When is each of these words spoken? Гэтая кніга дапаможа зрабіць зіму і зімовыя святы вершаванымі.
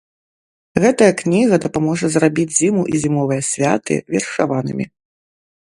Гэтая 0.83 1.09
кніга 1.19 1.59
дапаможа 1.65 2.09
зрабіць 2.17 2.47
зіму 2.61 2.83
і 2.95 3.03
зімовыя 3.05 3.47
святы 3.51 3.95
вершаванымі. 4.17 4.85